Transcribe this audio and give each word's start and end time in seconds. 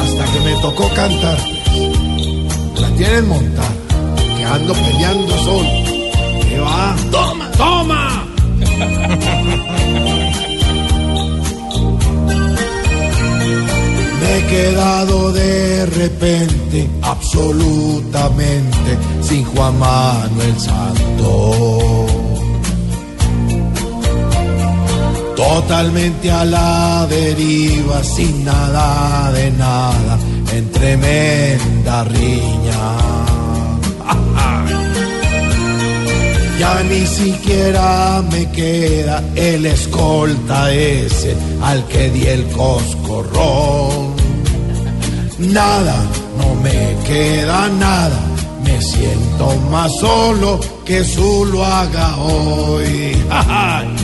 Hasta 0.00 0.24
que 0.32 0.40
me 0.40 0.60
tocó 0.60 0.88
cantar. 0.94 1.38
La 2.80 2.88
tienen 2.96 3.28
montada. 3.28 3.72
Que 4.36 4.44
ando 4.44 4.72
peleando 4.74 5.38
solo. 5.44 5.68
¿Qué 6.48 6.58
va? 6.58 6.96
¡Toma! 7.12 7.50
¡Toma! 7.56 8.26
Me 14.20 14.38
he 14.38 14.46
quedado 14.48 15.32
de 15.32 15.86
repente, 15.86 16.90
absolutamente, 17.02 18.98
sin 19.22 19.44
Juan 19.44 19.78
Manuel 19.78 20.58
Santo. 20.58 22.09
Totalmente 25.60 26.30
a 26.30 26.44
la 26.46 27.06
deriva, 27.06 28.02
sin 28.02 28.46
nada 28.46 29.30
de 29.30 29.50
nada, 29.52 30.18
en 30.54 30.72
tremenda 30.72 32.04
riña. 32.04 32.96
Ya 36.58 36.82
ni 36.82 37.06
siquiera 37.06 38.22
me 38.30 38.50
queda 38.50 39.22
el 39.34 39.64
escolta 39.64 40.70
ese 40.72 41.34
al 41.62 41.86
que 41.88 42.10
di 42.10 42.26
el 42.26 42.44
coscorrón. 42.48 44.14
Nada, 45.38 45.96
no 46.38 46.54
me 46.56 46.96
queda 47.06 47.68
nada, 47.68 48.20
me 48.64 48.80
siento 48.80 49.56
más 49.70 49.90
solo 50.00 50.60
que 50.84 51.02
lo 51.50 51.64
haga 51.64 52.16
hoy. 52.18 53.16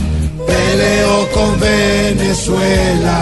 Peleo 0.47 1.27
con 1.33 1.59
Venezuela, 1.59 3.19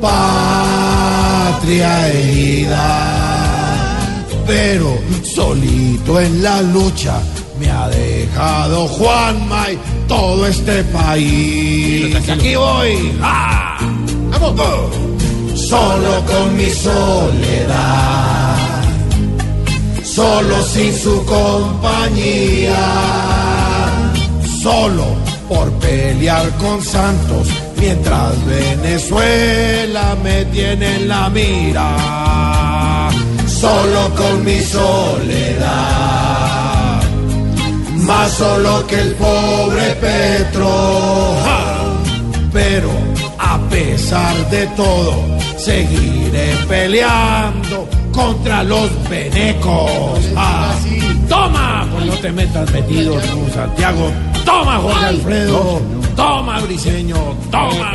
patria 0.00 2.08
herida, 2.08 3.98
pero 4.46 4.98
solito 5.22 6.20
en 6.20 6.42
la 6.42 6.62
lucha 6.62 7.20
me 7.58 7.70
ha 7.70 7.88
dejado 7.88 8.86
Juanma 8.86 9.72
y 9.72 9.78
todo 10.06 10.46
este 10.46 10.84
país. 10.84 12.14
Aquí 12.28 12.54
voy. 12.54 13.12
¡Ah! 13.20 13.78
¡Vamos! 14.40 14.94
Solo 15.54 16.24
con 16.24 16.56
mi 16.56 16.70
soledad, 16.70 18.56
solo 20.04 20.62
sin 20.62 20.94
su 20.94 21.24
compañía, 21.26 22.78
solo 24.62 25.27
por 25.48 25.72
pelear 25.78 26.50
con 26.58 26.82
Santos, 26.82 27.48
mientras 27.78 28.44
Venezuela 28.44 30.16
me 30.22 30.44
tiene 30.46 30.96
en 30.96 31.08
la 31.08 31.30
mira. 31.30 33.08
Solo 33.46 34.14
con 34.14 34.44
mi 34.44 34.60
soledad, 34.60 35.70
más 37.96 38.30
solo 38.32 38.86
que 38.86 39.00
el 39.00 39.12
pobre 39.14 39.96
Petro. 40.00 41.34
Pero 42.52 42.90
a 43.38 43.58
pesar 43.70 44.50
de 44.50 44.66
todo, 44.68 45.24
seguiré 45.56 46.54
peleando 46.68 47.88
contra 48.12 48.62
los 48.62 48.90
venecos. 49.08 50.20
¡Ja! 50.34 50.74
Toma, 51.28 51.86
pues 51.92 52.06
no 52.06 52.14
te 52.14 52.32
metas 52.32 52.70
metido 52.72 53.20
Santiago. 53.52 54.10
Toma, 54.48 54.78
Jorge 54.78 55.04
Alfredo. 55.04 55.82
Toma, 56.16 56.58
Briseño. 56.60 57.36
Toma. 57.50 57.92